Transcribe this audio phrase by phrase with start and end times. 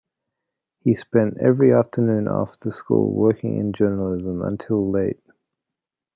[0.79, 5.21] He spent every afternoon after school working in journalism until late.